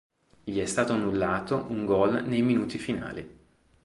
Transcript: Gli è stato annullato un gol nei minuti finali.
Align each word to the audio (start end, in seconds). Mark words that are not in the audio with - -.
Gli 0.43 0.57
è 0.57 0.65
stato 0.65 0.93
annullato 0.93 1.67
un 1.69 1.85
gol 1.85 2.25
nei 2.25 2.41
minuti 2.41 2.79
finali. 2.79 3.37